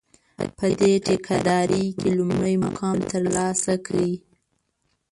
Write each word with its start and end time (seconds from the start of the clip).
په 0.57 0.67
دې 0.79 0.91
ټېکه 1.05 1.37
داري 1.47 1.85
کې 1.99 2.09
لومړی 2.17 2.55
مقام 2.65 2.97
ترلاسه 3.11 3.73
کړي. 3.85 4.13